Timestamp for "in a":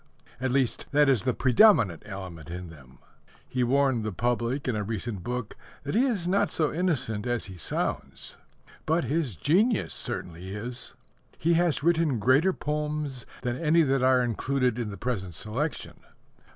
4.67-4.81